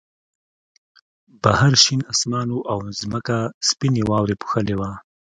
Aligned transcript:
بهر 1.41 1.73
شین 1.83 2.01
آسمان 2.11 2.47
و 2.55 2.59
او 2.71 2.79
ځمکه 2.99 3.37
سپینې 3.69 4.01
واورې 4.09 4.35
پوښلې 4.41 4.75
وه 4.79 4.91